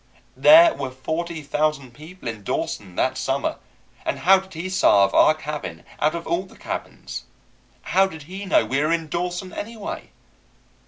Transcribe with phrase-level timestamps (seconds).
[0.35, 3.57] There were forty thousand people in Dawson that summer,
[4.03, 7.25] and how did he savvy our cabin out of all the cabins?
[7.83, 10.09] How did he know we were in Dawson, anyway?